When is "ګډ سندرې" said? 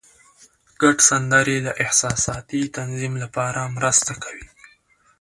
0.81-1.57